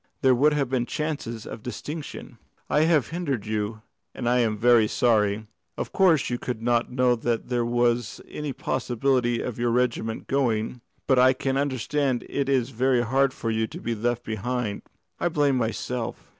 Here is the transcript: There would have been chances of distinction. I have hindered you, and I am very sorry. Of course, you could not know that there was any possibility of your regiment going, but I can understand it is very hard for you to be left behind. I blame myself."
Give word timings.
There 0.23 0.33
would 0.33 0.53
have 0.53 0.67
been 0.67 0.87
chances 0.87 1.45
of 1.45 1.61
distinction. 1.61 2.39
I 2.71 2.85
have 2.85 3.09
hindered 3.09 3.45
you, 3.45 3.83
and 4.15 4.27
I 4.27 4.39
am 4.39 4.57
very 4.57 4.87
sorry. 4.87 5.45
Of 5.77 5.91
course, 5.91 6.27
you 6.27 6.39
could 6.39 6.59
not 6.59 6.91
know 6.91 7.15
that 7.15 7.49
there 7.49 7.63
was 7.63 8.19
any 8.27 8.51
possibility 8.51 9.41
of 9.43 9.59
your 9.59 9.69
regiment 9.69 10.25
going, 10.25 10.81
but 11.05 11.19
I 11.19 11.33
can 11.33 11.55
understand 11.55 12.25
it 12.29 12.49
is 12.49 12.71
very 12.71 13.01
hard 13.03 13.31
for 13.31 13.51
you 13.51 13.67
to 13.67 13.79
be 13.79 13.93
left 13.93 14.23
behind. 14.23 14.81
I 15.19 15.29
blame 15.29 15.55
myself." 15.57 16.29